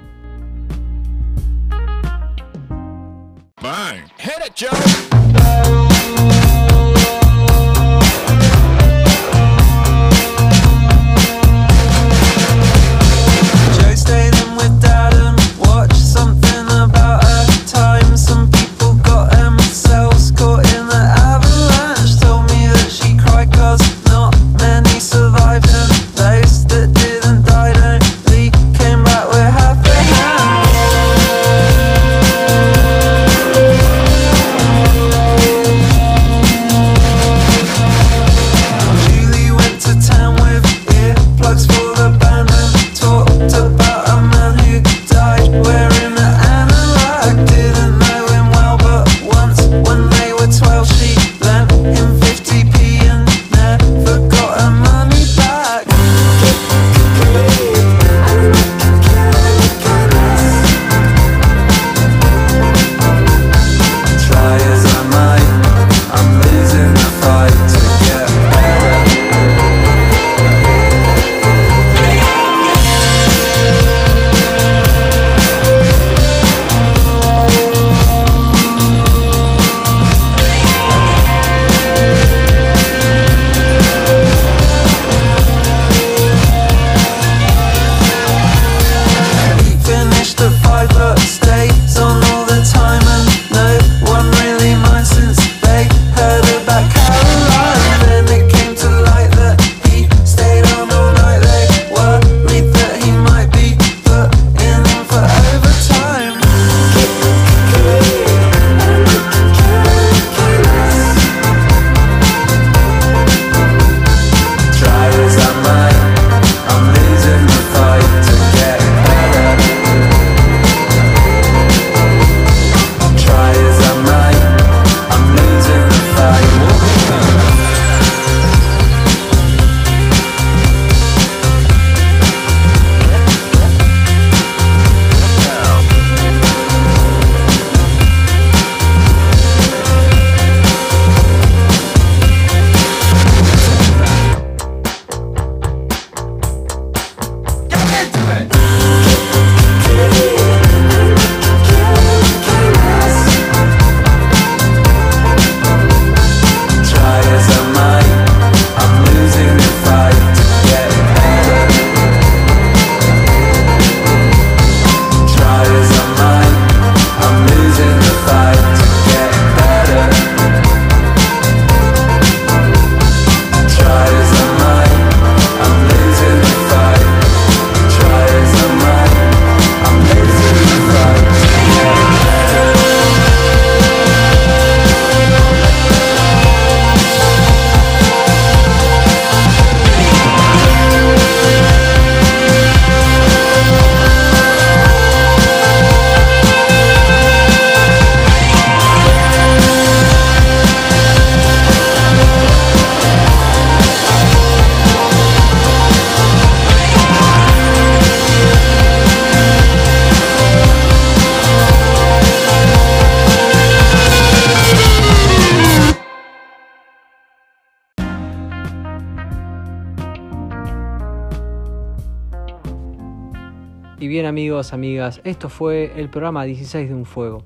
Amigas, 224.72 225.20
esto 225.24 225.48
fue 225.48 225.92
el 225.96 226.08
programa 226.08 226.44
16 226.44 226.88
de 226.88 226.94
Un 226.94 227.04
Fuego. 227.04 227.44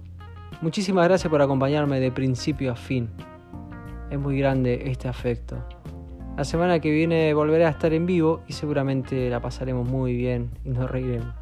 Muchísimas 0.61 1.07
gracias 1.07 1.31
por 1.31 1.43
acompañarme 1.43 2.01
de 2.01 2.11
principio 2.11 2.73
a 2.73 2.77
fin. 2.77 3.11
Es 4.11 4.18
muy 4.18 4.39
grande 4.39 4.83
este 4.87 5.09
afecto. 5.09 5.57
La 6.37 6.45
semana 6.45 6.81
que 6.81 6.91
viene 6.91 7.35
volveré 7.35 7.66
a 7.66 7.70
estar 7.70 7.93
en 7.93 8.07
vivo 8.07 8.43
y 8.49 8.53
seguramente 8.53 9.29
la 9.29 9.41
pasaremos 9.41 9.89
muy 9.89 10.14
bien 10.14 10.51
y 10.64 10.70
nos 10.70 10.91
reiremos. 10.91 11.35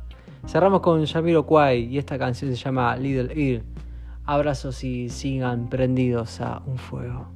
Cerramos 0.46 0.80
con 0.80 1.04
Yamiro 1.04 1.46
Kwai 1.46 1.84
y 1.84 1.98
esta 1.98 2.18
canción 2.18 2.50
se 2.50 2.56
llama 2.56 2.96
Little 2.96 3.32
Ear. 3.34 3.62
Abrazos 4.24 4.82
y 4.84 5.08
sigan 5.08 5.68
prendidos 5.68 6.40
a 6.40 6.62
un 6.66 6.76
fuego. 6.76 7.28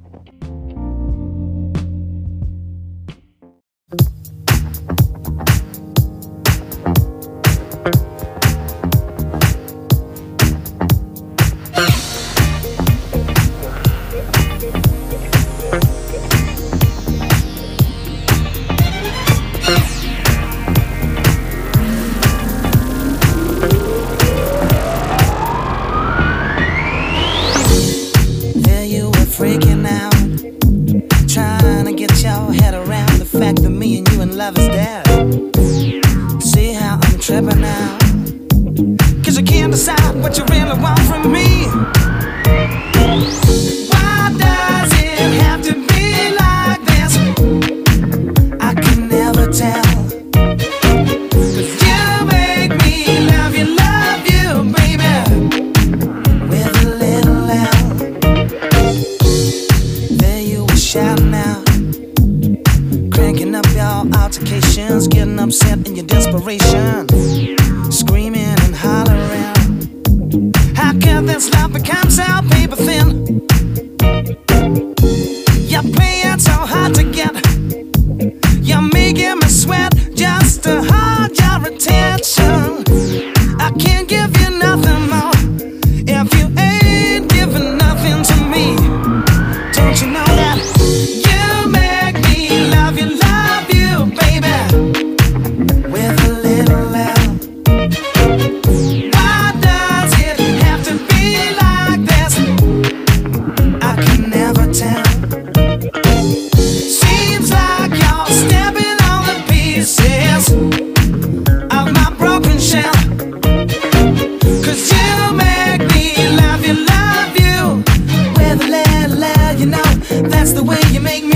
the 120.55 120.63
way 120.63 120.79
you 120.93 121.01
make 121.01 121.25
me 121.25 121.34